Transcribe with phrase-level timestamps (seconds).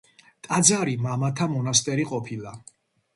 [0.45, 2.55] ტაძარი მამათა მონასტერი ყოფილა.